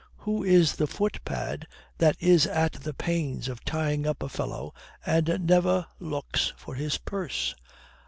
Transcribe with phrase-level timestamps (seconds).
[0.15, 1.67] Who is the footpad
[1.99, 4.73] that is at the pains of tying up a fellow
[5.05, 7.53] and never looks for his purse?